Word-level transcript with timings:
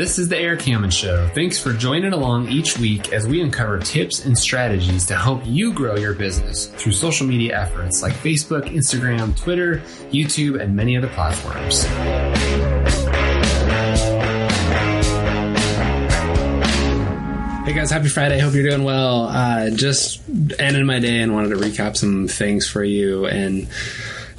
This 0.00 0.18
is 0.18 0.30
the 0.30 0.38
Erik 0.38 0.62
Hammond 0.62 0.94
Show. 0.94 1.28
Thanks 1.34 1.58
for 1.58 1.74
joining 1.74 2.14
along 2.14 2.48
each 2.48 2.78
week 2.78 3.12
as 3.12 3.26
we 3.26 3.42
uncover 3.42 3.78
tips 3.78 4.24
and 4.24 4.36
strategies 4.36 5.04
to 5.04 5.14
help 5.14 5.42
you 5.44 5.74
grow 5.74 5.94
your 5.94 6.14
business 6.14 6.68
through 6.68 6.92
social 6.92 7.26
media 7.26 7.60
efforts 7.60 8.02
like 8.02 8.14
Facebook, 8.14 8.62
Instagram, 8.74 9.36
Twitter, 9.36 9.82
YouTube, 10.10 10.58
and 10.58 10.74
many 10.74 10.96
other 10.96 11.08
platforms. 11.08 11.84
Hey 17.66 17.74
guys, 17.74 17.90
happy 17.90 18.08
Friday. 18.08 18.38
Hope 18.38 18.54
you're 18.54 18.70
doing 18.70 18.84
well. 18.84 19.24
Uh, 19.24 19.68
just 19.68 20.22
ended 20.58 20.86
my 20.86 20.98
day 20.98 21.20
and 21.20 21.34
wanted 21.34 21.50
to 21.50 21.56
recap 21.56 21.94
some 21.94 22.26
things 22.26 22.66
for 22.66 22.82
you 22.82 23.26
and 23.26 23.68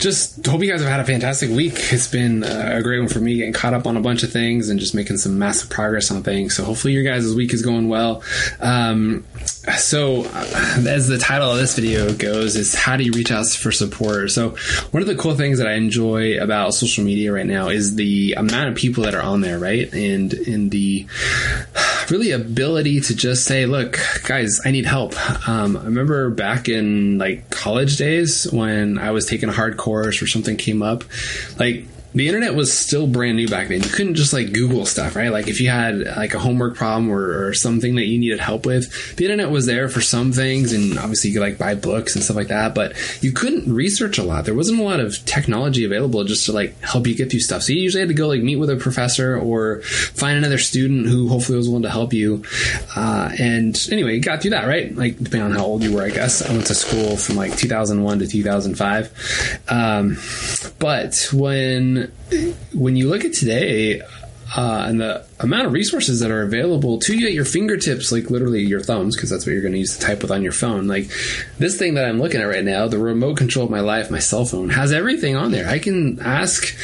just 0.02 0.46
hope 0.46 0.62
you 0.62 0.70
guys 0.70 0.82
have 0.82 0.90
had 0.90 1.00
a 1.00 1.06
fantastic 1.06 1.50
week. 1.52 1.74
It's 1.76 2.08
been 2.08 2.44
a 2.44 2.82
great 2.82 3.00
one 3.00 3.08
for 3.08 3.20
me, 3.20 3.38
getting 3.38 3.54
caught 3.54 3.74
up 3.74 3.86
on 3.86 3.96
a 3.96 4.02
bunch 4.02 4.24
of 4.24 4.32
things 4.32 4.70
and 4.70 4.80
just 4.80 4.96
making 4.96 5.18
some 5.18 5.38
massive 5.38 5.70
progress 5.70 6.10
on 6.12 6.24
things. 6.24 6.56
So 6.56 6.64
hopefully 6.64 6.94
your 6.94 7.04
guys' 7.04 7.34
week 7.36 7.54
is 7.54 7.62
going 7.62 7.88
well. 7.88 8.24
Um, 8.60 9.24
so 9.78 10.26
as 10.26 11.08
the 11.08 11.20
title 11.20 11.52
of 11.52 11.58
this 11.58 11.76
video 11.76 12.12
goes 12.14 12.56
is 12.56 12.74
how 12.74 12.98
do 12.98 13.04
you 13.04 13.12
reach 13.12 13.32
out 13.32 13.46
for 13.48 13.72
support? 13.72 14.32
So 14.32 14.56
one 14.92 15.02
of 15.02 15.08
the 15.08 15.16
cool 15.16 15.36
things 15.36 15.60
that 15.60 15.68
i 15.68 15.74
enjoy 15.74 16.42
about 16.42 16.74
social 16.74 17.04
media 17.04 17.32
right 17.32 17.46
now 17.46 17.70
is 17.70 17.96
the 17.96 18.34
amount 18.34 18.70
of 18.70 18.76
people 18.76 19.04
that 19.04 19.14
are 19.14 19.22
on 19.22 19.42
there 19.42 19.60
right? 19.60 19.92
And 19.94 20.34
in 20.34 20.70
the 20.70 21.06
really 22.10 22.32
ability 22.32 23.00
to 23.00 23.16
just 23.16 23.46
say 23.46 23.66
look 23.66 23.98
guys 24.24 24.60
i 24.66 24.72
need 24.72 24.86
help. 24.86 25.14
Um, 25.48 25.78
i 25.78 25.84
remember 25.84 26.30
back 26.30 26.68
in 26.68 27.18
like 27.18 27.50
college 27.50 27.98
days 27.98 28.52
when 28.52 28.98
i 28.98 29.12
was 29.12 29.26
taking 29.26 29.48
a 29.48 29.54
hard 29.54 29.78
course 29.78 30.22
or 30.22 30.28
something 30.28 30.58
came 30.58 30.82
up 30.82 31.04
like 31.58 31.86
the 32.14 32.28
internet 32.28 32.56
was 32.56 32.78
still 32.78 33.08
brand 33.08 33.38
new 33.38 33.48
back 33.48 33.70
then. 33.70 33.82
You 33.82 33.90
couldn't 33.90 34.16
just 34.16 34.34
like 34.34 34.52
Google 34.52 34.86
stuff, 34.86 35.16
right? 35.16 35.32
Like 35.32 35.48
if 35.48 35.62
you 35.62 35.70
had 35.70 36.00
like 36.00 36.34
a 36.34 36.40
homework 36.40 36.76
problem 36.76 37.10
or, 37.10 37.48
or, 37.48 37.54
something 37.54 37.96
that 37.96 38.06
you 38.06 38.18
needed 38.18 38.40
help 38.40 38.66
with, 38.66 39.16
the 39.18 39.26
internet 39.26 39.52
was 39.52 39.66
there 39.66 39.88
for 39.88 40.02
some 40.02 40.32
things, 40.32 40.74
and 40.74 40.98
obviously 40.98 41.30
you 41.30 41.40
could 41.40 41.46
like 41.46 41.58
buy 41.58 41.76
books 41.76 42.16
and 42.16 42.24
stuff 42.24 42.36
like 42.36 42.48
that. 42.48 42.74
But 42.74 42.96
you 43.22 43.32
couldn't 43.32 43.74
research 43.74 44.18
a 44.18 44.24
lot. 44.24 44.46
There 44.46 44.56
wasn't 44.56 44.80
a 44.80 44.84
lot 44.84 45.00
of 45.00 45.24
technology 45.26 45.86
available 45.86 46.24
just 46.24 46.46
to 46.48 46.54
like 46.54 46.80
help 46.82 47.08
you 47.08 47.16
get 47.16 47.30
through 47.30 47.42
stuff. 47.42 47.64
So 47.64 47.74
you 47.74 47.82
usually 47.82 48.02
had 48.02 48.10
to 48.10 48.16
go 48.16 48.28
like 48.28 48.42
meet 48.42 48.58
with 48.58 48.70
a 48.70 48.78
professor 48.78 49.38
or 49.38 49.82
find 49.82 50.38
another 50.38 50.58
student 50.58 51.08
who 51.08 51.28
hopefully 51.28 51.58
was 51.58 51.68
willing 51.68 51.84
to 51.84 51.90
help 51.90 52.14
you. 52.14 52.44
Uh, 52.96 53.32
and 53.40 53.78
anyway, 53.92 54.16
you 54.16 54.22
got 54.22 54.42
through 54.42 54.52
that, 54.52 54.68
right? 54.68 54.94
Like 54.96 55.18
depending 55.18 55.52
on 55.52 55.52
how 55.52 55.66
old 55.66 55.84
you 55.84 55.94
were, 55.94 56.04
I 56.04 56.10
guess. 56.10 56.42
I 56.42 56.52
went 56.52 56.68
to 56.68 56.76
school 56.76 57.18
from 57.18 57.36
like 57.36 57.56
2001 57.58 58.20
to 58.20 58.28
2005. 58.28 59.62
Um, 59.70 60.18
but 60.82 61.30
when 61.32 62.12
when 62.74 62.96
you 62.96 63.08
look 63.08 63.24
at 63.24 63.34
today 63.34 64.02
uh, 64.58 64.86
and 64.88 65.00
the 65.00 65.26
amount 65.40 65.68
of 65.68 65.74
resources 65.74 66.20
that 66.20 66.32
are 66.32 66.42
available 66.42 67.00
to 67.00 67.16
you 67.16 67.28
at 67.28 67.34
your 67.34 67.46
fingertips, 67.46 68.12
like 68.12 68.30
literally 68.30 68.62
your 68.64 68.82
thumbs, 68.82 69.16
because 69.16 69.30
that's 69.30 69.46
what 69.46 69.54
you're 69.54 69.62
going 69.62 69.74
to 69.74 69.80
use 69.80 69.98
to 69.98 70.04
type 70.04 70.24
with 70.24 70.32
on 70.32 70.42
your 70.42 70.52
phone. 70.52 70.88
Like 70.88 71.10
this 71.60 71.78
thing 71.78 71.94
that 71.94 72.06
I'm 72.06 72.20
looking 72.20 72.42
at 72.42 72.46
right 72.46 72.64
now, 72.64 72.88
the 72.88 72.98
remote 72.98 73.38
control 73.38 73.66
of 73.66 73.72
my 73.72 73.80
life, 73.80 74.12
my 74.12 74.20
cell 74.20 74.44
phone, 74.44 74.70
has 74.70 74.92
everything 74.92 75.36
on 75.36 75.52
there. 75.52 75.70
I 75.70 75.78
can 75.80 76.20
ask 76.20 76.76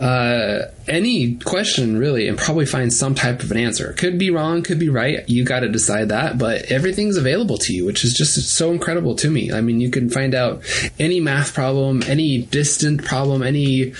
uh, 0.00 0.70
any 0.88 1.36
question 1.36 1.98
really 1.98 2.26
and 2.28 2.36
probably 2.36 2.66
find 2.66 2.92
some 2.92 3.14
type 3.14 3.42
of 3.42 3.50
an 3.50 3.56
answer. 3.56 3.92
Could 3.92 4.18
be 4.18 4.30
wrong, 4.30 4.62
could 4.62 4.78
be 4.78 4.88
right. 4.88 5.28
You 5.28 5.44
got 5.44 5.60
to 5.60 5.68
decide 5.68 6.08
that, 6.08 6.38
but 6.38 6.70
everything's 6.70 7.16
available 7.16 7.58
to 7.58 7.72
you, 7.72 7.84
which 7.84 8.04
is 8.04 8.12
just 8.14 8.34
so 8.36 8.72
incredible 8.72 9.14
to 9.16 9.30
me. 9.30 9.52
I 9.52 9.60
mean, 9.60 9.80
you 9.80 9.90
can 9.90 10.10
find 10.10 10.34
out 10.34 10.62
any 10.98 11.20
math 11.20 11.54
problem, 11.54 12.02
any 12.06 12.42
distant 12.42 13.04
problem, 13.04 13.42
any. 13.42 13.94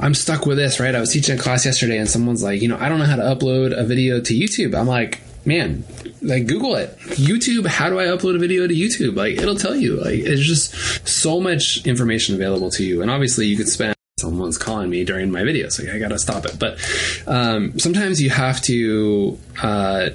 I'm 0.00 0.14
stuck 0.14 0.46
with 0.46 0.58
this, 0.58 0.78
right? 0.80 0.94
I 0.94 1.00
was 1.00 1.12
teaching 1.12 1.38
a 1.38 1.40
class 1.40 1.64
yesterday 1.64 1.98
and 1.98 2.08
someone's 2.08 2.42
like, 2.42 2.60
you 2.60 2.68
know, 2.68 2.76
I 2.78 2.88
don't 2.88 2.98
know 2.98 3.06
how 3.06 3.16
to 3.16 3.22
upload 3.22 3.76
a 3.76 3.84
video 3.84 4.20
to 4.20 4.34
YouTube. 4.34 4.78
I'm 4.78 4.86
like, 4.86 5.20
man, 5.44 5.84
like 6.22 6.46
Google 6.46 6.76
it. 6.76 6.96
YouTube, 6.98 7.66
how 7.66 7.88
do 7.88 7.98
I 7.98 8.04
upload 8.04 8.36
a 8.36 8.38
video 8.38 8.66
to 8.66 8.74
YouTube? 8.74 9.16
Like 9.16 9.38
it'll 9.38 9.56
tell 9.56 9.74
you. 9.74 9.96
Like 9.96 10.18
it's 10.18 10.42
just 10.42 11.08
so 11.08 11.40
much 11.40 11.86
information 11.86 12.34
available 12.34 12.70
to 12.72 12.84
you. 12.84 13.02
And 13.02 13.10
obviously 13.10 13.46
you 13.46 13.56
could 13.56 13.68
spend 13.68 13.97
someone's 14.18 14.58
calling 14.58 14.90
me 14.90 15.04
during 15.04 15.30
my 15.30 15.44
video, 15.44 15.68
so 15.68 15.84
I 15.90 15.98
gotta 15.98 16.18
stop 16.18 16.44
it. 16.44 16.58
But 16.58 16.78
um, 17.26 17.78
sometimes 17.78 18.20
you 18.20 18.30
have 18.30 18.60
to 18.62 19.38
uh, 19.62 20.10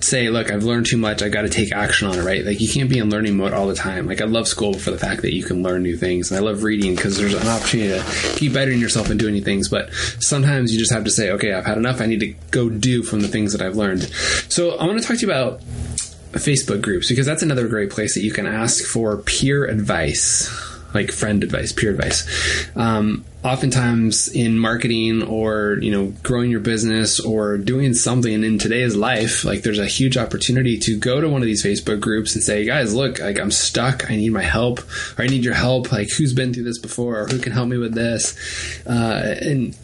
say, 0.00 0.28
"Look, 0.28 0.50
I've 0.50 0.64
learned 0.64 0.86
too 0.86 0.96
much. 0.96 1.22
I 1.22 1.28
got 1.28 1.42
to 1.42 1.48
take 1.48 1.72
action 1.72 2.08
on 2.08 2.18
it." 2.18 2.22
Right? 2.22 2.44
Like 2.44 2.60
you 2.60 2.68
can't 2.68 2.90
be 2.90 2.98
in 2.98 3.10
learning 3.10 3.36
mode 3.36 3.52
all 3.52 3.66
the 3.66 3.74
time. 3.74 4.06
Like 4.06 4.20
I 4.20 4.24
love 4.24 4.48
school 4.48 4.74
for 4.74 4.90
the 4.90 4.98
fact 4.98 5.22
that 5.22 5.34
you 5.34 5.42
can 5.42 5.62
learn 5.62 5.82
new 5.82 5.96
things, 5.96 6.30
and 6.30 6.38
I 6.38 6.42
love 6.42 6.62
reading 6.62 6.94
because 6.94 7.16
there's 7.16 7.34
an 7.34 7.48
opportunity 7.48 7.98
to 7.98 8.38
keep 8.38 8.52
bettering 8.52 8.80
yourself 8.80 9.10
and 9.10 9.18
doing 9.18 9.34
new 9.34 9.42
things. 9.42 9.68
But 9.68 9.92
sometimes 10.20 10.72
you 10.72 10.78
just 10.78 10.92
have 10.92 11.04
to 11.04 11.10
say, 11.10 11.30
"Okay, 11.32 11.52
I've 11.52 11.66
had 11.66 11.78
enough. 11.78 12.00
I 12.00 12.06
need 12.06 12.20
to 12.20 12.34
go 12.50 12.68
do 12.68 13.02
from 13.02 13.20
the 13.20 13.28
things 13.28 13.52
that 13.52 13.62
I've 13.62 13.76
learned." 13.76 14.02
So 14.48 14.76
I 14.76 14.86
want 14.86 15.00
to 15.00 15.06
talk 15.06 15.18
to 15.18 15.26
you 15.26 15.32
about 15.32 15.60
Facebook 16.32 16.82
groups 16.82 17.08
because 17.08 17.26
that's 17.26 17.42
another 17.42 17.66
great 17.68 17.90
place 17.90 18.14
that 18.14 18.22
you 18.22 18.32
can 18.32 18.46
ask 18.46 18.84
for 18.84 19.16
peer 19.18 19.64
advice 19.64 20.50
like 20.96 21.12
friend 21.12 21.44
advice, 21.44 21.72
peer 21.72 21.90
advice. 21.90 22.26
Um, 22.74 23.24
oftentimes 23.46 24.28
in 24.28 24.58
marketing 24.58 25.22
or 25.22 25.78
you 25.80 25.90
know 25.90 26.12
growing 26.22 26.50
your 26.50 26.60
business 26.60 27.20
or 27.20 27.58
doing 27.58 27.94
something 27.94 28.44
in 28.44 28.58
today's 28.58 28.96
life 28.96 29.44
like 29.44 29.62
there's 29.62 29.78
a 29.78 29.86
huge 29.86 30.16
opportunity 30.16 30.78
to 30.78 30.98
go 30.98 31.20
to 31.20 31.28
one 31.28 31.42
of 31.42 31.46
these 31.46 31.62
facebook 31.64 32.00
groups 32.00 32.34
and 32.34 32.42
say 32.42 32.64
guys 32.64 32.94
look 32.94 33.20
like 33.20 33.38
i'm 33.38 33.50
stuck. 33.50 34.10
I 34.10 34.16
need 34.16 34.30
my 34.30 34.42
help. 34.42 34.80
Or 35.18 35.24
i 35.24 35.26
need 35.26 35.44
your 35.44 35.54
help. 35.54 35.92
Like 35.92 36.10
who's 36.10 36.32
been 36.32 36.54
through 36.54 36.64
this 36.64 36.78
before? 36.78 37.20
Or 37.20 37.26
who 37.26 37.38
can 37.38 37.52
help 37.52 37.68
me 37.68 37.76
with 37.76 37.94
this? 37.94 38.36
Uh, 38.86 39.34
and 39.40 39.76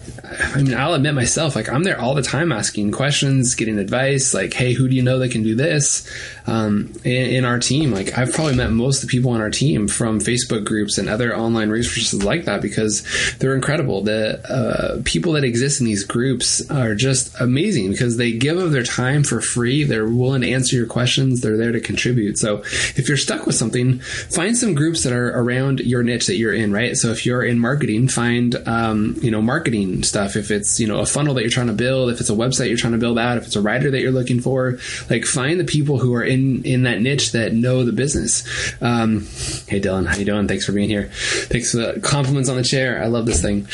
i 0.55 0.63
mean 0.63 0.75
i'll 0.75 0.95
admit 0.95 1.15
myself 1.15 1.55
like 1.55 1.69
i'm 1.69 1.83
there 1.83 2.01
all 2.01 2.15
the 2.15 2.23
time 2.23 2.53
asking 2.53 2.91
questions 2.93 3.55
getting 3.55 3.79
advice 3.79 4.33
like 4.35 4.53
hey 4.53 4.73
who 4.73 4.89
do 4.89 4.95
you 4.95 5.03
know 5.03 5.19
that 5.19 5.31
can 5.31 5.43
do 5.43 5.55
this? 5.55 6.09
Um, 6.47 6.93
in, 7.05 7.27
in 7.27 7.45
our 7.45 7.59
team 7.59 7.93
like 7.93 8.17
i've 8.19 8.33
probably 8.33 8.57
met 8.57 8.71
most 8.71 9.03
of 9.03 9.09
the 9.09 9.13
people 9.13 9.33
on 9.33 9.41
our 9.41 9.51
team 9.51 9.89
from 9.89 10.19
facebook 10.19 10.65
groups 10.65 10.99
and 10.99 11.09
other 11.09 11.37
online 11.37 11.71
resources 11.71 12.25
like 12.25 12.47
that 12.47 12.63
because 12.63 13.05
they're 13.39 13.52
they're 13.53 13.59
incredible. 13.59 14.01
The 14.01 14.41
uh, 14.51 15.03
people 15.05 15.33
that 15.35 15.45
exist 15.45 15.81
in 15.81 15.87
these 15.87 16.05
groups 16.05 16.69
are 16.71 16.95
just 16.95 17.39
amazing 17.39 17.91
because 17.91 18.17
they 18.17 18.33
give 18.33 18.57
of 18.57 18.73
their 18.73 18.83
time 18.83 19.25
for 19.25 19.43
free. 19.43 19.85
They're 19.85 20.09
willing 20.09 20.41
to 20.41 20.51
answer 20.51 20.75
your 20.75 20.87
questions. 20.87 21.43
They're 21.43 21.59
there 21.59 21.73
to 21.73 21.81
contribute. 21.81 22.39
So 22.39 22.63
if 22.97 23.09
you're 23.09 23.19
stuck 23.19 23.45
with 23.45 23.55
something, 23.55 23.99
find 23.99 24.57
some 24.57 24.75
groups 24.75 25.03
that 25.03 25.13
are 25.13 25.39
around 25.39 25.81
your 25.81 26.03
niche 26.03 26.29
that 26.29 26.37
you're 26.37 26.55
in, 26.55 26.73
right? 26.73 26.97
So 26.97 27.11
if 27.11 27.27
you're 27.27 27.45
in 27.45 27.59
marketing, 27.59 28.09
find 28.09 28.57
um, 28.67 29.17
you 29.21 29.31
know 29.31 29.43
marketing 29.43 30.03
stuff. 30.03 30.35
If 30.35 30.51
it's 30.51 30.81
you 30.81 30.87
know 30.87 31.01
a 31.01 31.07
funnel 31.07 31.35
that 31.35 31.43
you're 31.43 31.51
trying 31.51 31.67
to 31.67 31.75
build, 31.75 32.11
if 32.11 32.21
it's 32.21 32.31
a 32.31 32.35
website 32.35 32.69
you're 32.69 32.79
trying 32.79 32.95
to 32.95 32.99
build 32.99 33.19
out, 33.19 33.37
if 33.37 33.45
it's 33.45 33.57
a 33.57 33.63
writer 33.63 33.91
that 33.91 34.01
you're 34.01 34.13
looking 34.13 34.41
for, 34.41 34.79
like 35.11 35.27
find 35.27 35.61
the 35.61 35.65
people 35.65 35.99
who 35.99 36.15
are 36.15 36.25
in 36.25 36.65
in 36.65 36.85
that 36.85 37.03
niche 37.03 37.33
that 37.33 37.53
know 37.53 37.85
the 37.85 37.93
business. 37.93 38.45
Um, 38.81 39.27
hey 39.69 39.79
Dylan, 39.79 40.07
how 40.07 40.17
you 40.17 40.25
doing? 40.25 40.49
Thanks 40.49 40.65
for 40.65 40.73
being 40.73 40.89
here. 40.89 41.11
Thanks 41.13 41.73
for 41.73 41.77
the 41.77 42.01
compliments 42.01 42.49
on 42.49 42.57
the 42.57 42.65
chair. 42.65 43.03
I 43.03 43.09
love 43.09 43.27
this 43.27 43.42
thing. 43.43 43.67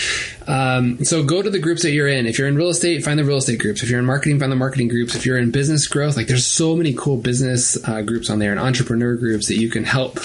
Um, 0.46 1.04
so 1.04 1.22
go 1.22 1.42
to 1.42 1.50
the 1.50 1.58
groups 1.58 1.82
that 1.82 1.90
you're 1.90 2.08
in. 2.08 2.26
If 2.26 2.38
you're 2.38 2.48
in 2.48 2.56
real 2.56 2.70
estate, 2.70 3.04
find 3.04 3.18
the 3.18 3.24
real 3.24 3.36
estate 3.36 3.58
groups. 3.58 3.82
If 3.82 3.90
you're 3.90 4.00
in 4.00 4.06
marketing, 4.06 4.40
find 4.40 4.50
the 4.50 4.56
marketing 4.56 4.88
groups. 4.88 5.14
If 5.14 5.26
you're 5.26 5.38
in 5.38 5.50
business 5.50 5.86
growth, 5.86 6.16
like 6.16 6.26
there's 6.26 6.46
so 6.46 6.74
many 6.74 6.94
cool 6.94 7.18
business 7.18 7.76
uh, 7.86 8.02
groups 8.02 8.30
on 8.30 8.38
there 8.38 8.50
and 8.50 8.60
entrepreneur 8.60 9.14
groups 9.14 9.48
that 9.48 9.56
you 9.56 9.70
can 9.70 9.84
help 9.84 10.18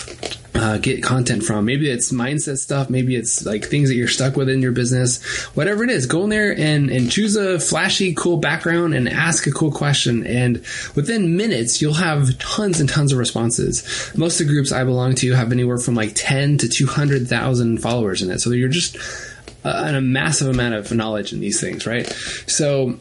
uh, 0.55 0.77
get 0.77 1.03
content 1.03 1.43
from. 1.43 1.65
Maybe 1.65 1.89
it's 1.89 2.11
mindset 2.11 2.57
stuff. 2.57 2.89
Maybe 2.89 3.15
it's 3.15 3.45
like 3.45 3.65
things 3.65 3.89
that 3.89 3.95
you're 3.95 4.07
stuck 4.07 4.35
with 4.35 4.49
in 4.49 4.61
your 4.61 4.71
business. 4.71 5.21
Whatever 5.55 5.83
it 5.83 5.89
is, 5.89 6.05
go 6.05 6.23
in 6.23 6.29
there 6.29 6.57
and, 6.57 6.89
and 6.89 7.11
choose 7.11 7.35
a 7.35 7.59
flashy, 7.59 8.13
cool 8.13 8.37
background 8.37 8.93
and 8.93 9.09
ask 9.09 9.47
a 9.47 9.51
cool 9.51 9.71
question. 9.71 10.25
And 10.25 10.57
within 10.95 11.35
minutes, 11.35 11.81
you'll 11.81 11.93
have 11.95 12.37
tons 12.39 12.79
and 12.79 12.89
tons 12.89 13.11
of 13.11 13.17
responses. 13.17 13.83
Most 14.15 14.39
of 14.39 14.47
the 14.47 14.53
groups 14.53 14.71
I 14.71 14.83
belong 14.83 15.15
to 15.15 15.33
have 15.33 15.51
anywhere 15.51 15.77
from 15.77 15.95
like 15.95 16.13
10 16.15 16.59
to 16.59 16.69
200,000 16.69 17.79
followers 17.79 18.21
in 18.21 18.29
it. 18.29 18.39
So 18.39 18.51
you're 18.51 18.69
just 18.69 18.97
a 19.63 20.01
massive 20.01 20.47
amount 20.47 20.75
of 20.75 20.91
knowledge 20.91 21.33
in 21.33 21.39
these 21.39 21.59
things, 21.59 21.85
right? 21.85 22.07
So 22.47 22.99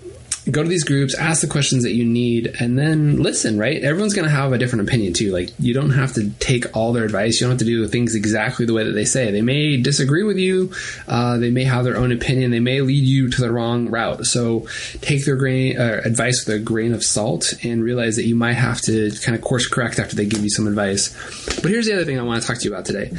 go 0.50 0.62
to 0.62 0.69
these 0.69 0.82
groups, 0.82 1.14
ask 1.14 1.41
the 1.41 1.47
questions 1.47 1.85
that 1.85 1.93
you 1.93 2.05
need, 2.05 2.56
and 2.59 2.76
then 2.76 3.23
listen, 3.23 3.59
right? 3.59 3.82
Everyone's 3.82 4.14
going 4.14 4.29
to 4.29 4.35
have 4.35 4.53
a 4.53 4.59
different 4.59 4.88
opinion 4.88 5.12
too. 5.12 5.32
Like, 5.32 5.50
you 5.59 5.73
don't 5.73 5.91
have 5.91 6.14
to 6.14 6.31
take 6.41 6.76
all 6.76 6.93
their 6.93 7.05
advice. 7.05 7.41
You 7.41 7.47
don't 7.47 7.53
have 7.53 7.59
to 7.61 7.64
do 7.64 7.87
things 7.87 8.14
exactly 8.14 8.67
the 8.67 8.73
way 8.73 8.85
that 8.85 8.93
they 8.93 9.05
say. 9.05 9.31
They 9.31 9.43
may 9.43 9.76
disagree 9.76 10.25
with 10.25 10.38
you. 10.38 10.73
Uh, 11.06 11.38
they 11.38 11.50
may 11.50 11.64
have 11.64 11.85
their 11.85 11.97
own 11.97 12.11
opinion. 12.11 12.50
They 12.50 12.61
may 12.61 12.81
lead 12.81 13.05
you 13.05 13.31
to 13.31 13.41
the 13.41 13.53
wrong 13.53 13.88
route. 13.88 14.26
So 14.26 14.67
take 15.00 15.25
their 15.25 15.37
grain, 15.37 15.79
uh, 15.79 16.00
advice 16.05 16.44
with 16.44 16.56
a 16.56 16.58
grain 16.58 16.93
of 16.93 17.05
salt 17.05 17.55
and 17.62 17.82
realize 17.82 18.17
that 18.17 18.26
you 18.26 18.35
might 18.35 18.55
have 18.55 18.81
to 18.82 19.12
kind 19.23 19.37
of 19.37 19.43
course 19.43 19.69
correct 19.69 20.00
after 20.00 20.17
they 20.17 20.26
give 20.26 20.43
you 20.43 20.50
some 20.50 20.67
advice. 20.67 21.11
But 21.61 21.70
here's 21.70 21.87
the 21.87 21.94
other 21.94 22.05
thing 22.05 22.19
I 22.19 22.23
want 22.23 22.43
to 22.43 22.49
talk 22.49 22.58
to 22.58 22.65
you 22.65 22.75
about 22.75 22.85
today. 22.85 23.12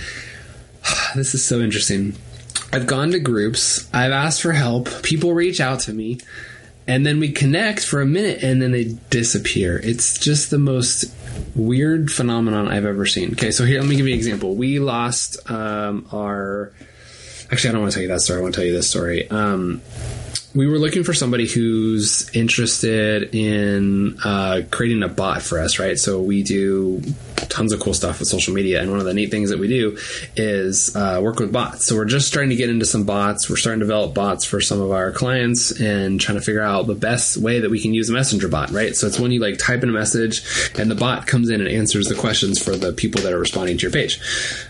this 1.16 1.34
is 1.34 1.46
so 1.46 1.62
interesting. 1.62 2.16
I've 2.74 2.88
gone 2.88 3.12
to 3.12 3.20
groups. 3.20 3.88
I've 3.94 4.12
asked 4.12 4.42
for 4.42 4.52
help. 4.52 4.90
People 5.04 5.34
reach 5.34 5.62
out 5.62 5.81
to 5.81 5.94
me 5.94 6.20
and 6.88 7.06
then 7.06 7.20
we 7.20 7.31
connect 7.31 7.86
for 7.86 8.02
a 8.02 8.06
minute 8.06 8.44
and 8.44 8.62
then 8.62 8.72
they 8.72 8.96
disappear. 9.10 9.80
It's 9.84 10.18
just 10.18 10.50
the 10.50 10.58
most 10.58 11.06
weird 11.56 12.12
phenomenon 12.12 12.68
I've 12.68 12.86
ever 12.86 13.06
seen. 13.06 13.34
Okay, 13.34 13.52
so 13.52 13.66
here, 13.66 13.80
let 13.80 13.88
me 13.88 13.96
give 13.96 14.08
you 14.08 14.14
an 14.14 14.20
example. 14.20 14.56
We 14.56 14.80
lost 14.80 15.50
um, 15.50 16.08
our. 16.12 16.74
Actually, 17.52 17.70
I 17.70 17.74
don't 17.74 17.81
want 17.81 17.92
to 17.94 17.96
tell 17.98 18.04
you 18.04 18.10
that 18.10 18.22
story. 18.22 18.40
I 18.40 18.42
want 18.42 18.56
to 18.56 18.62
tell 18.62 18.68
you 18.68 18.74
this 18.74 18.90
story. 18.90 19.30
Um, 19.30 19.81
we 20.55 20.67
were 20.67 20.77
looking 20.77 21.03
for 21.03 21.13
somebody 21.13 21.47
who's 21.47 22.29
interested 22.35 23.33
in 23.33 24.17
uh, 24.23 24.61
creating 24.69 25.01
a 25.01 25.07
bot 25.07 25.41
for 25.41 25.59
us, 25.59 25.79
right? 25.79 25.97
So 25.97 26.21
we 26.21 26.44
do 26.44 27.01
tons 27.50 27.73
of 27.73 27.79
cool 27.79 27.94
stuff 27.94 28.19
with 28.19 28.29
social 28.29 28.53
media, 28.53 28.81
and 28.81 28.91
one 28.91 29.00
of 29.00 29.05
the 29.05 29.13
neat 29.13 29.31
things 29.31 29.50
that 29.50 29.59
we 29.59 29.67
do 29.67 29.97
is 30.35 30.95
uh, 30.95 31.19
work 31.23 31.39
with 31.39 31.51
bots. 31.51 31.85
So 31.85 31.95
we're 31.95 32.05
just 32.05 32.27
starting 32.27 32.51
to 32.51 32.55
get 32.55 32.69
into 32.69 32.85
some 32.85 33.03
bots. 33.03 33.50
We're 33.50 33.55
starting 33.55 33.79
to 33.79 33.85
develop 33.85 34.13
bots 34.13 34.45
for 34.45 34.61
some 34.61 34.79
of 34.79 34.91
our 34.91 35.11
clients 35.11 35.71
and 35.79 36.21
trying 36.21 36.38
to 36.38 36.44
figure 36.44 36.61
out 36.61 36.85
the 36.85 36.95
best 36.95 37.38
way 37.38 37.59
that 37.59 37.71
we 37.71 37.81
can 37.81 37.94
use 37.95 38.09
a 38.09 38.13
messenger 38.13 38.47
bot, 38.47 38.69
right? 38.69 38.95
So 38.95 39.07
it's 39.07 39.19
when 39.19 39.31
you 39.31 39.39
like 39.39 39.57
type 39.57 39.81
in 39.81 39.89
a 39.89 39.94
message 39.94 40.44
and 40.77 40.89
the 40.89 40.95
bot 40.95 41.25
comes 41.25 41.50
in 41.50 41.61
and 41.61 41.69
answers 41.69 42.07
the 42.07 42.15
questions 42.15 42.61
for 42.61 42.75
the 42.75 42.94
people 42.94 43.21
that 43.21 43.33
are 43.33 43.39
responding 43.39 43.77
to 43.79 43.81
your 43.81 43.91
page. 43.91 44.19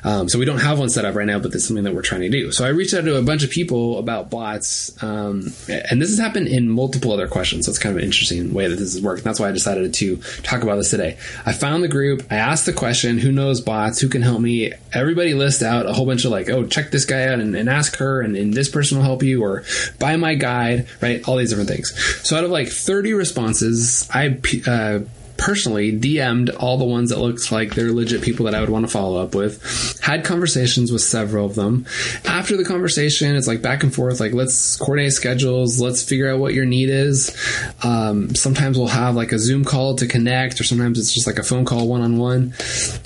Um, 0.06 0.30
so 0.30 0.40
we 0.40 0.46
don't 0.46 0.60
have 0.60 0.80
one 0.80 0.90
set 0.90 1.04
up 1.04 1.16
right 1.16 1.28
now, 1.28 1.40
but 1.40 1.54
it's 1.54 1.68
something 1.68 1.84
that 1.84 1.94
we're 1.94 2.02
trying 2.02 2.22
to 2.22 2.30
do. 2.30 2.54
So 2.54 2.66
I 2.66 2.70
reached 2.70 2.94
out 2.94 3.04
to 3.04 3.18
a 3.18 3.22
bunch 3.22 3.44
of 3.44 3.50
people 3.50 4.00
about 4.00 4.30
bots. 4.30 4.92
Um, 5.04 5.54
and 5.90 6.02
this 6.02 6.10
has 6.10 6.20
happened 6.20 6.48
in 6.48 6.70
multiple 6.70 7.12
other 7.12 7.28
questions. 7.28 7.66
So 7.66 7.70
it's 7.70 7.80
kind 7.80 7.96
of 7.96 7.98
an 7.98 8.06
interesting 8.06 8.54
way 8.54 8.68
that 8.68 8.76
this 8.76 8.94
has 8.94 9.02
worked. 9.02 9.24
That's 9.24 9.40
why 9.40 9.50
I 9.50 9.52
decided 9.52 9.94
to 9.94 10.18
talk 10.44 10.64
about 10.64 10.76
this 10.76 10.90
today. 10.90 11.18
I 11.46 11.54
found 11.54 11.84
the 11.84 11.88
group. 11.88 12.24
I 12.32 12.36
asked 12.36 12.66
the 12.66 12.74
question, 12.74 13.18
who 13.18 13.32
knows 13.32 13.62
bots? 13.62 14.00
Who 14.00 14.10
can 14.10 14.22
help 14.22 14.42
me? 14.42 14.74
Everybody 14.94 15.34
lists 15.34 15.64
out 15.64 15.86
a 15.86 15.94
whole 15.94 16.06
bunch 16.06 16.26
of 16.26 16.32
like, 16.32 16.50
oh, 16.50 16.66
check 16.66 16.92
this 16.92 17.06
guy 17.06 17.28
out 17.28 17.40
and, 17.40 17.56
and 17.56 17.70
ask 17.70 17.98
her 17.98 18.22
and, 18.22 18.36
and, 18.36 18.54
this 18.54 18.70
person 18.70 18.98
will 18.98 19.04
help 19.04 19.24
you 19.24 19.44
or 19.44 19.64
buy 19.98 20.16
my 20.16 20.36
guide, 20.36 20.88
right? 21.02 21.28
All 21.28 21.38
these 21.38 21.50
different 21.50 21.70
things. 21.70 21.92
So 22.28 22.38
out 22.38 22.44
of 22.44 22.52
like 22.52 22.68
30 22.68 23.14
responses, 23.14 24.08
I, 24.14 24.40
uh, 24.68 25.00
personally 25.44 25.92
DM'd 25.92 26.50
all 26.52 26.78
the 26.78 26.86
ones 26.86 27.10
that 27.10 27.20
looked 27.20 27.52
like 27.52 27.76
they're 27.76 27.92
legit 27.92 28.22
people 28.22 28.46
that 28.46 28.56
I 28.56 28.62
would 28.62 28.70
want 28.70 28.86
to 28.86 28.92
follow 28.92 29.22
up 29.22 29.36
with. 29.36 30.00
Had 30.00 30.24
conversations 30.24 30.90
with 30.90 31.02
several 31.02 31.46
of 31.46 31.56
them. 31.56 31.86
After 32.24 32.56
the 32.56 32.64
conversation, 32.64 33.36
it's 33.36 33.46
like 33.46 33.62
back 33.62 33.84
and 33.84 33.94
forth, 33.94 34.22
like 34.22 34.32
let's 34.32 34.78
coordinate 34.78 35.12
schedules, 35.12 35.82
let's 35.82 36.02
figure 36.02 36.32
out 36.32 36.40
what 36.40 36.54
your 36.54 36.64
need 36.64 36.88
is. 36.88 37.36
Um, 37.84 38.34
sometimes 38.36 38.78
we'll 38.78 38.88
have 38.88 39.16
like 39.16 39.34
a 39.34 39.38
Zoom 39.38 39.66
call 39.66 39.96
to 39.96 40.08
connect, 40.08 40.62
or 40.62 40.64
sometimes 40.64 40.98
it's 40.98 41.14
just 41.14 41.28
like 41.28 41.40
a 41.40 41.44
phone 41.44 41.66
call 41.66 41.90
one 41.90 42.02
on 42.02 42.18
one. 42.18 42.54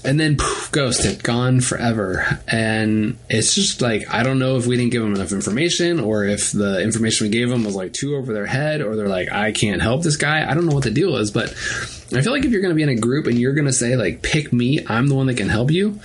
And 0.03 0.19
then 0.19 0.37
poof, 0.37 0.71
ghosted, 0.71 1.23
gone 1.23 1.59
forever. 1.59 2.39
And 2.47 3.17
it's 3.31 3.55
just 3.55 3.81
like, 3.81 4.13
I 4.13 4.21
don't 4.21 4.37
know 4.37 4.57
if 4.57 4.67
we 4.67 4.77
didn't 4.77 4.91
give 4.91 5.01
them 5.01 5.15
enough 5.15 5.31
information 5.31 5.99
or 5.99 6.23
if 6.23 6.51
the 6.51 6.83
information 6.83 7.25
we 7.25 7.31
gave 7.31 7.49
them 7.49 7.63
was 7.63 7.75
like 7.75 7.93
too 7.93 8.15
over 8.15 8.31
their 8.31 8.45
head 8.45 8.81
or 8.81 8.95
they're 8.95 9.09
like, 9.09 9.31
I 9.31 9.53
can't 9.53 9.81
help 9.81 10.03
this 10.03 10.17
guy. 10.17 10.47
I 10.47 10.53
don't 10.53 10.67
know 10.67 10.75
what 10.75 10.83
the 10.83 10.91
deal 10.91 11.15
is, 11.15 11.31
but 11.31 11.55
I 12.13 12.21
feel 12.21 12.31
like 12.31 12.45
if 12.45 12.51
you're 12.51 12.61
going 12.61 12.71
to 12.71 12.75
be 12.75 12.83
in 12.83 12.89
a 12.89 12.95
group 12.95 13.27
and 13.27 13.37
you're 13.37 13.53
going 13.53 13.67
to 13.67 13.73
say 13.73 13.95
like, 13.95 14.21
pick 14.21 14.53
me, 14.53 14.85
I'm 14.87 15.07
the 15.07 15.15
one 15.15 15.27
that 15.27 15.37
can 15.37 15.49
help 15.49 15.71
you, 15.71 15.99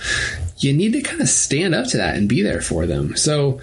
you 0.57 0.73
need 0.73 0.93
to 0.93 1.01
kind 1.01 1.21
of 1.21 1.29
stand 1.29 1.73
up 1.73 1.87
to 1.87 1.97
that 1.97 2.15
and 2.15 2.27
be 2.27 2.41
there 2.41 2.61
for 2.61 2.85
them. 2.85 3.15
So 3.15 3.61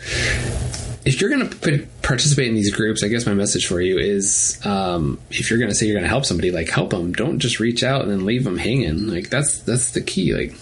if 1.04 1.20
you're 1.20 1.30
going 1.30 1.48
to 1.48 1.86
participate 2.02 2.48
in 2.48 2.54
these 2.54 2.74
groups, 2.74 3.02
I 3.02 3.08
guess 3.08 3.26
my 3.26 3.34
message 3.34 3.66
for 3.66 3.80
you 3.80 3.98
is, 3.98 4.60
um, 4.64 5.18
if 5.30 5.50
you're 5.50 5.58
going 5.58 5.70
to 5.70 5.74
say 5.74 5.86
you're 5.86 5.94
going 5.94 6.04
to 6.04 6.10
help 6.10 6.24
somebody, 6.24 6.50
like 6.50 6.68
help 6.68 6.90
them. 6.90 7.12
Don't 7.12 7.38
just 7.38 7.60
reach 7.60 7.82
out 7.82 8.02
and 8.02 8.10
then 8.10 8.26
leave 8.26 8.44
them 8.44 8.58
hanging. 8.58 9.06
Like 9.06 9.30
that's 9.30 9.60
that's 9.60 9.92
the 9.92 10.02
key. 10.02 10.34
Like 10.34 10.54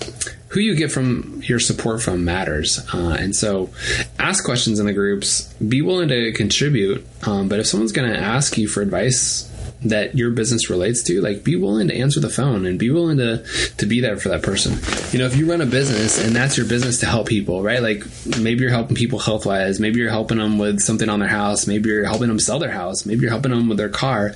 who 0.49 0.61
you 0.61 0.77
get 0.77 0.93
from 0.93 1.43
your 1.45 1.59
support 1.59 2.03
from 2.03 2.25
matters. 2.25 2.79
Uh, 2.93 3.17
and 3.19 3.35
so, 3.35 3.71
ask 4.19 4.45
questions 4.45 4.79
in 4.79 4.87
the 4.87 4.93
groups. 4.93 5.53
Be 5.55 5.83
willing 5.83 6.09
to 6.09 6.33
contribute. 6.33 7.07
Um, 7.27 7.49
but 7.49 7.59
if 7.61 7.67
someone's 7.67 7.93
going 7.93 8.11
to 8.11 8.19
ask 8.19 8.57
you 8.57 8.69
for 8.69 8.81
advice 8.81 9.53
that 9.83 10.17
your 10.17 10.31
business 10.31 10.71
relates 10.71 11.03
to, 11.05 11.21
like 11.21 11.45
be 11.45 11.57
willing 11.57 11.89
to 11.89 11.97
answer 11.97 12.21
the 12.21 12.29
phone 12.29 12.67
and 12.67 12.79
be 12.79 12.91
willing 12.91 13.19
to 13.19 13.45
to 13.77 13.87
be 13.87 14.01
there 14.01 14.17
for 14.17 14.29
that 14.31 14.43
person. 14.43 14.77
You 15.13 15.21
know, 15.21 15.27
if 15.27 15.37
you 15.37 15.49
run 15.51 15.61
a 15.61 15.67
business 15.67 16.23
and 16.23 16.35
that's 16.35 16.57
your 16.57 16.67
business 16.67 17.01
to 17.01 17.07
help 17.07 17.29
people, 17.29 17.63
right? 17.63 17.83
Like 17.83 18.05
maybe 18.41 18.63
you're 18.63 18.71
helping 18.71 18.97
people 18.97 19.19
health 19.19 19.47
wise, 19.47 19.79
maybe 19.81 20.01
you're 20.01 20.11
helping 20.11 20.39
them 20.39 20.59
with 20.59 20.81
something 20.81 21.09
on 21.09 21.21
their 21.21 21.29
house, 21.29 21.67
maybe 21.67 21.91
you're 21.91 22.05
helping 22.05 22.29
them 22.29 22.41
sell 22.41 22.59
their 22.59 22.71
house, 22.71 23.07
maybe 23.07 23.23
you're 23.23 23.31
helping 23.31 23.53
them 23.53 23.69
with 23.69 23.79
their 23.79 23.89
car. 23.89 24.29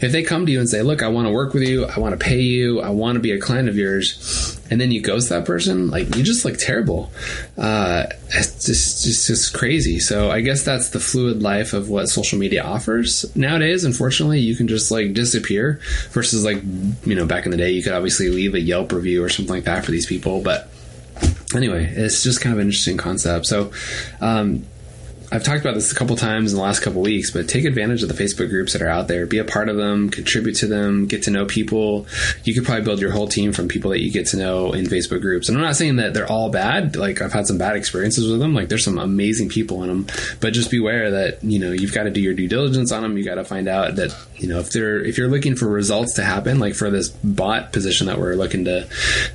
If 0.00 0.12
they 0.12 0.22
come 0.22 0.46
to 0.46 0.52
you 0.52 0.60
and 0.60 0.68
say, 0.68 0.82
"Look, 0.82 1.02
I 1.02 1.08
want 1.08 1.26
to 1.28 1.32
work 1.32 1.54
with 1.54 1.62
you, 1.62 1.84
I 1.84 1.98
want 2.00 2.18
to 2.18 2.24
pay 2.24 2.40
you, 2.40 2.80
I 2.80 2.90
want 2.90 3.16
to 3.16 3.20
be 3.20 3.32
a 3.32 3.38
client 3.38 3.68
of 3.68 3.76
yours," 3.76 4.58
and 4.70 4.80
then 4.80 4.90
you 4.90 5.00
ghost 5.00 5.28
that 5.28 5.44
person, 5.44 5.90
like 5.90 6.16
you 6.16 6.22
just 6.22 6.44
look 6.44 6.58
terrible. 6.58 7.10
Uh, 7.56 8.06
it's 8.38 8.66
just, 8.66 9.04
just 9.04 9.26
just 9.26 9.54
crazy. 9.54 9.98
So 9.98 10.30
I 10.30 10.40
guess 10.40 10.64
that's 10.64 10.90
the 10.90 11.00
fluid 11.00 11.42
life 11.42 11.72
of 11.72 11.88
what 11.88 12.08
social 12.08 12.38
media 12.38 12.62
offers 12.62 13.34
nowadays. 13.36 13.84
Unfortunately, 13.84 14.40
you 14.40 14.54
can 14.54 14.68
just 14.68 14.90
like 14.90 15.12
disappear 15.12 15.80
versus 16.10 16.44
like 16.44 16.62
you 17.04 17.14
know 17.14 17.26
back 17.26 17.44
in 17.44 17.50
the 17.50 17.56
day 17.56 17.70
you 17.70 17.82
could 17.82 17.92
obviously 17.92 18.28
leave 18.28 18.54
a 18.54 18.60
Yelp 18.60 18.92
review 18.92 19.22
or 19.22 19.28
something 19.28 19.54
like 19.54 19.64
that 19.64 19.84
for 19.84 19.90
these 19.90 20.06
people, 20.06 20.40
but 20.42 20.68
anyway, 21.54 21.84
it's 21.84 22.22
just 22.22 22.40
kind 22.40 22.52
of 22.52 22.58
an 22.58 22.66
interesting 22.66 22.96
concept. 22.96 23.46
So, 23.46 23.72
um, 24.20 24.64
I've 25.30 25.44
talked 25.44 25.60
about 25.60 25.74
this 25.74 25.92
a 25.92 25.94
couple 25.94 26.16
times 26.16 26.52
in 26.52 26.56
the 26.56 26.62
last 26.62 26.80
couple 26.80 27.02
weeks, 27.02 27.30
but 27.30 27.48
take 27.48 27.66
advantage 27.66 28.02
of 28.02 28.08
the 28.08 28.14
Facebook 28.14 28.48
groups 28.48 28.72
that 28.72 28.80
are 28.80 28.88
out 28.88 29.08
there. 29.08 29.26
Be 29.26 29.38
a 29.38 29.44
part 29.44 29.68
of 29.68 29.76
them, 29.76 30.08
contribute 30.08 30.54
to 30.56 30.66
them, 30.66 31.06
get 31.06 31.24
to 31.24 31.30
know 31.30 31.44
people. 31.44 32.06
You 32.44 32.54
could 32.54 32.64
probably 32.64 32.84
build 32.84 33.00
your 33.00 33.10
whole 33.10 33.28
team 33.28 33.52
from 33.52 33.68
people 33.68 33.90
that 33.90 34.00
you 34.00 34.10
get 34.10 34.26
to 34.28 34.38
know 34.38 34.72
in 34.72 34.86
Facebook 34.86 35.20
groups. 35.20 35.48
And 35.48 35.58
I'm 35.58 35.64
not 35.64 35.76
saying 35.76 35.96
that 35.96 36.14
they're 36.14 36.30
all 36.30 36.50
bad. 36.50 36.96
Like 36.96 37.20
I've 37.20 37.32
had 37.32 37.46
some 37.46 37.58
bad 37.58 37.76
experiences 37.76 38.30
with 38.30 38.40
them. 38.40 38.54
Like 38.54 38.70
there's 38.70 38.84
some 38.84 38.98
amazing 38.98 39.50
people 39.50 39.82
in 39.82 39.88
them, 39.88 40.06
but 40.40 40.54
just 40.54 40.70
beware 40.70 41.10
that, 41.10 41.44
you 41.44 41.58
know, 41.58 41.72
you've 41.72 41.92
got 41.94 42.04
to 42.04 42.10
do 42.10 42.22
your 42.22 42.34
due 42.34 42.48
diligence 42.48 42.90
on 42.90 43.02
them. 43.02 43.18
You 43.18 43.24
got 43.24 43.34
to 43.34 43.44
find 43.44 43.68
out 43.68 43.96
that, 43.96 44.16
you 44.38 44.48
know, 44.48 44.58
if 44.58 44.70
they're, 44.70 45.00
if 45.00 45.18
you're 45.18 45.28
looking 45.28 45.56
for 45.56 45.66
results 45.66 46.14
to 46.14 46.24
happen, 46.24 46.58
like 46.58 46.74
for 46.74 46.90
this 46.90 47.08
bot 47.08 47.72
position 47.72 48.06
that 48.06 48.18
we're 48.18 48.34
looking 48.34 48.64
to, 48.64 48.88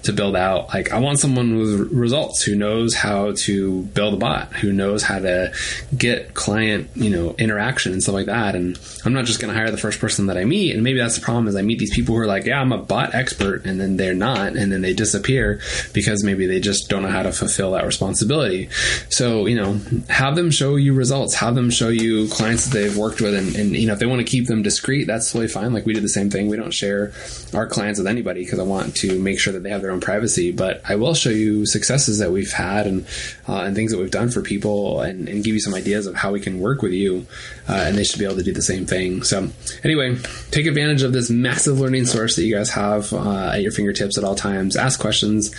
to 0.04 0.14
build 0.14 0.36
out, 0.36 0.74
like 0.74 0.92
I 0.92 1.00
want 1.00 1.20
someone 1.20 1.58
with 1.58 1.92
results 1.92 2.44
who 2.44 2.56
knows 2.56 2.96
how 2.96 3.34
to 3.38 3.82
build 3.84 4.14
a 4.14 4.18
bot, 4.18 4.54
who 4.54 4.72
knows 4.72 5.04
how 5.04 5.20
to 5.20 5.54
get 5.98 6.34
client, 6.34 6.90
you 6.96 7.10
know, 7.10 7.36
interaction 7.38 7.92
and 7.92 8.02
stuff 8.02 8.16
like 8.16 8.28
that. 8.28 8.56
And 8.56 8.80
I'm 9.06 9.14
not 9.14 9.26
just 9.26 9.40
going 9.40 9.54
to 9.54 9.60
hire 9.60 9.72
the 9.72 9.78
first 9.78 10.00
person 10.00 10.28
that 10.28 10.38
I 10.38 10.46
meet. 10.46 10.74
And 10.74 10.84
maybe 10.84 11.00
that's 11.00 11.16
the 11.16 11.22
problem 11.22 11.48
is 11.48 11.56
I 11.56 11.62
meet 11.62 11.80
these 11.80 11.94
people 11.94 12.16
who 12.16 12.22
are 12.22 12.28
like, 12.28 12.46
yeah, 12.46 12.60
I'm 12.60 12.72
a 12.72 12.78
bot 12.78 13.14
expert. 13.14 13.66
And 13.66 13.80
then 13.80 13.98
they're 13.98 14.14
not. 14.14 14.56
And 14.56 14.72
then 14.72 14.82
they 14.82 14.94
disappear 14.94 15.60
because 15.94 16.24
maybe 16.24 16.48
they 16.48 16.60
just 16.60 16.90
don't 16.90 17.04
know 17.04 17.10
how 17.10 17.24
to 17.24 17.32
fulfill 17.32 17.72
that 17.72 17.86
responsibility. 17.86 18.70
So, 19.10 19.46
you 19.46 19.56
know, 19.56 19.80
have 20.10 20.36
them 20.36 20.52
show 20.52 20.76
you 20.76 20.94
results, 20.94 21.36
have 21.36 21.56
them 21.56 21.70
show 21.70 21.90
you 21.90 22.28
clients 22.30 22.66
that 22.68 22.78
they've 22.78 22.98
worked 22.98 23.22
with. 23.22 23.34
And, 23.34 23.56
and 23.56 23.76
you 23.76 23.88
know, 23.88 23.94
if 23.94 24.00
they 24.00 24.06
want 24.06 24.20
to 24.20 24.26
keep 24.26 24.48
them 24.48 24.64
discreet, 24.64 24.93
that's 25.04 25.32
totally 25.32 25.48
fine. 25.48 25.74
Like 25.74 25.86
we 25.86 25.94
did 25.94 26.04
the 26.04 26.10
same 26.10 26.30
thing. 26.30 26.48
We 26.50 26.58
don't 26.58 26.74
share 26.74 27.12
our 27.54 27.68
clients 27.68 28.00
with 28.00 28.08
anybody 28.08 28.44
because 28.44 28.60
I 28.60 28.64
want 28.64 28.96
to 28.98 29.20
make 29.20 29.40
sure 29.40 29.54
that 29.54 29.64
they 29.64 29.70
have 29.72 29.82
their 29.82 29.92
own 29.92 30.02
privacy. 30.02 30.52
But 30.52 30.82
I 30.88 30.96
will 30.96 31.16
show 31.16 31.32
you 31.32 31.66
successes 31.66 32.20
that 32.20 32.32
we've 32.32 32.52
had 32.52 32.86
and, 32.86 33.06
uh, 33.48 33.62
and 33.62 33.76
things 33.76 33.92
that 33.92 33.98
we've 33.98 34.12
done 34.12 34.30
for 34.30 34.42
people 34.42 35.02
and, 35.02 35.28
and 35.28 35.44
give 35.44 35.54
you 35.54 35.60
some 35.60 35.74
ideas 35.74 36.06
of 36.06 36.16
how 36.16 36.32
we 36.32 36.40
can 36.40 36.60
work 36.60 36.82
with 36.82 36.94
you, 36.94 37.26
uh, 37.68 37.86
and 37.88 37.98
they 37.98 38.04
should 38.04 38.20
be 38.20 38.26
able 38.26 38.36
to 38.36 38.44
do 38.44 38.54
the 38.54 38.62
same 38.62 38.86
thing. 38.86 39.24
So, 39.24 39.50
anyway, 39.84 40.18
take 40.52 40.66
advantage 40.66 41.02
of 41.02 41.14
this 41.14 41.30
massive 41.30 41.80
learning 41.80 42.06
source 42.06 42.36
that 42.36 42.44
you 42.44 42.56
guys 42.56 42.70
have 42.72 43.12
uh, 43.14 43.52
at 43.54 43.62
your 43.62 43.72
fingertips 43.72 44.18
at 44.18 44.24
all 44.24 44.36
times. 44.36 44.76
Ask 44.76 45.00
questions. 45.00 45.52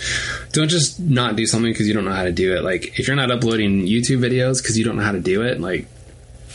Don't 0.51 0.69
just 0.69 0.99
not 0.99 1.35
do 1.35 1.45
something 1.45 1.71
because 1.71 1.87
you 1.87 1.93
don't 1.93 2.05
know 2.05 2.13
how 2.13 2.23
to 2.23 2.31
do 2.31 2.55
it. 2.55 2.63
Like, 2.63 2.99
if 2.99 3.07
you're 3.07 3.15
not 3.15 3.31
uploading 3.31 3.85
YouTube 3.85 4.19
videos 4.19 4.61
because 4.61 4.77
you 4.77 4.85
don't 4.85 4.95
know 4.95 5.03
how 5.03 5.11
to 5.11 5.19
do 5.19 5.41
it, 5.41 5.59
like, 5.59 5.87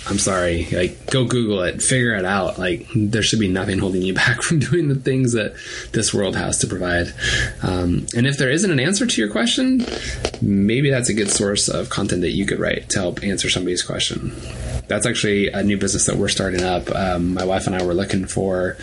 I'm 0.09 0.19
sorry, 0.19 0.67
like 0.73 1.11
go 1.11 1.25
Google 1.25 1.63
it, 1.63 1.83
figure 1.83 2.15
it 2.15 2.25
out. 2.25 2.59
Like 2.59 2.87
there 2.95 3.23
should 3.23 3.39
be 3.39 3.49
nothing 3.49 3.79
holding 3.79 4.03
you 4.03 4.15
back 4.21 4.43
from 4.43 4.59
doing 4.59 4.89
the 4.89 4.95
things 4.95 5.33
that 5.33 5.55
this 5.93 6.15
world 6.15 6.37
has 6.37 6.59
to 6.59 6.67
provide. 6.67 7.13
Um, 7.63 8.07
and 8.17 8.27
if 8.27 8.39
there 8.39 8.51
isn't 8.51 8.71
an 8.71 8.81
answer 8.81 9.07
to 9.07 9.21
your 9.21 9.31
question, 9.31 9.85
maybe 10.41 10.91
that's 10.91 11.09
a 11.09 11.15
good 11.15 11.31
source 11.31 11.69
of 11.69 11.91
content 11.91 12.23
that 12.23 12.31
you 12.31 12.47
could 12.47 12.59
write 12.59 12.89
to 12.91 12.99
help 12.99 13.23
answer 13.23 13.51
somebody's 13.51 13.83
question. 13.83 14.33
That's 14.89 15.07
actually 15.07 15.49
a 15.49 15.63
new 15.63 15.77
business 15.77 16.07
that 16.07 16.17
we're 16.17 16.29
starting 16.29 16.65
up. 16.65 16.91
Um, 16.91 17.35
my 17.35 17.45
wife 17.45 17.69
and 17.69 17.77
I 17.77 17.85
were 17.85 17.95
looking 17.95 18.27
for 18.27 18.77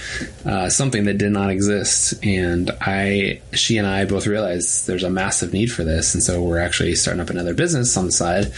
uh, 0.46 0.70
something 0.70 1.04
that 1.06 1.18
did 1.18 1.32
not 1.32 1.50
exist, 1.50 2.24
and 2.24 2.72
I, 2.80 3.42
she 3.52 3.78
and 3.78 3.86
I 3.86 4.06
both 4.06 4.26
realized 4.26 4.88
there's 4.88 5.04
a 5.04 5.10
massive 5.10 5.52
need 5.52 5.68
for 5.68 5.84
this, 5.84 6.14
and 6.14 6.24
so 6.24 6.42
we're 6.42 6.60
actually 6.60 6.96
starting 6.96 7.20
up 7.20 7.30
another 7.30 7.54
business 7.54 7.98
on 7.98 8.06
the 8.06 8.12
side 8.14 8.54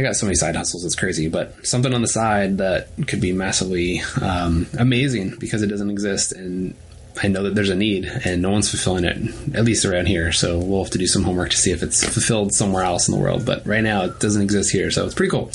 I 0.00 0.02
got 0.02 0.16
so 0.16 0.26
many 0.26 0.34
side 0.34 0.56
hustles, 0.56 0.84
it's 0.84 0.96
crazy. 0.96 1.28
But 1.28 1.66
something 1.66 1.92
on 1.92 2.02
the 2.02 2.08
side 2.08 2.58
that 2.58 2.88
could 3.06 3.20
be 3.20 3.32
massively 3.32 4.02
um, 4.20 4.66
amazing 4.78 5.36
because 5.38 5.62
it 5.62 5.66
doesn't 5.66 5.90
exist, 5.90 6.32
and 6.32 6.74
I 7.22 7.28
know 7.28 7.42
that 7.42 7.54
there's 7.54 7.68
a 7.70 7.74
need, 7.74 8.06
and 8.24 8.40
no 8.40 8.50
one's 8.50 8.70
fulfilling 8.70 9.04
it, 9.04 9.54
at 9.54 9.64
least 9.64 9.84
around 9.84 10.06
here. 10.06 10.32
So 10.32 10.58
we'll 10.58 10.84
have 10.84 10.92
to 10.92 10.98
do 10.98 11.06
some 11.06 11.22
homework 11.22 11.50
to 11.50 11.56
see 11.56 11.70
if 11.70 11.82
it's 11.82 12.02
fulfilled 12.02 12.54
somewhere 12.54 12.82
else 12.82 13.08
in 13.08 13.14
the 13.14 13.20
world. 13.20 13.44
But 13.44 13.66
right 13.66 13.82
now, 13.82 14.04
it 14.04 14.20
doesn't 14.20 14.40
exist 14.40 14.70
here, 14.70 14.90
so 14.90 15.04
it's 15.04 15.14
pretty 15.14 15.30
cool. 15.30 15.50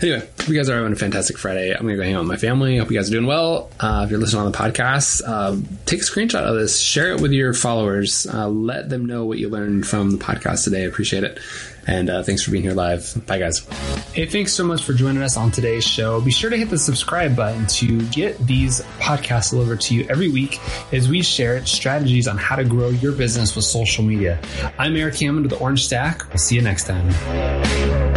Anyway, 0.00 0.28
you 0.46 0.54
guys 0.54 0.68
are 0.68 0.76
having 0.76 0.92
a 0.92 0.96
fantastic 0.96 1.38
Friday. 1.38 1.72
I'm 1.72 1.82
gonna 1.82 1.96
go 1.96 2.02
hang 2.02 2.14
out 2.14 2.20
with 2.20 2.28
my 2.28 2.36
family. 2.36 2.76
Hope 2.76 2.90
you 2.90 2.96
guys 2.96 3.08
are 3.08 3.12
doing 3.12 3.26
well. 3.26 3.70
Uh, 3.80 4.02
if 4.04 4.10
you're 4.10 4.20
listening 4.20 4.42
on 4.42 4.52
the 4.52 4.58
podcast, 4.58 5.22
uh, 5.26 5.56
take 5.86 6.00
a 6.00 6.04
screenshot 6.04 6.42
of 6.42 6.54
this, 6.54 6.78
share 6.78 7.10
it 7.12 7.20
with 7.20 7.32
your 7.32 7.52
followers, 7.52 8.26
uh, 8.26 8.48
let 8.48 8.88
them 8.88 9.06
know 9.06 9.24
what 9.24 9.38
you 9.38 9.48
learned 9.48 9.86
from 9.86 10.10
the 10.10 10.18
podcast 10.18 10.64
today. 10.64 10.84
I 10.84 10.86
appreciate 10.86 11.24
it. 11.24 11.40
And 11.88 12.10
uh, 12.10 12.22
thanks 12.22 12.42
for 12.42 12.50
being 12.50 12.62
here 12.62 12.74
live. 12.74 13.26
Bye, 13.26 13.38
guys. 13.38 13.66
Hey, 14.12 14.26
thanks 14.26 14.52
so 14.52 14.62
much 14.62 14.84
for 14.84 14.92
joining 14.92 15.22
us 15.22 15.36
on 15.38 15.50
today's 15.50 15.84
show. 15.84 16.20
Be 16.20 16.30
sure 16.30 16.50
to 16.50 16.56
hit 16.56 16.68
the 16.68 16.78
subscribe 16.78 17.34
button 17.34 17.66
to 17.66 18.06
get 18.08 18.38
these 18.46 18.82
podcasts 19.00 19.50
delivered 19.50 19.80
to 19.82 19.94
you 19.94 20.06
every 20.10 20.28
week 20.28 20.60
as 20.92 21.08
we 21.08 21.22
share 21.22 21.64
strategies 21.64 22.28
on 22.28 22.36
how 22.36 22.56
to 22.56 22.64
grow 22.64 22.90
your 22.90 23.12
business 23.12 23.56
with 23.56 23.64
social 23.64 24.04
media. 24.04 24.38
I'm 24.78 24.96
Erik 24.96 25.16
Hammond 25.16 25.46
with 25.46 25.58
the 25.58 25.58
Orange 25.58 25.84
Stack. 25.86 26.28
We'll 26.28 26.38
see 26.38 26.56
you 26.56 26.62
next 26.62 26.86
time. 26.86 28.07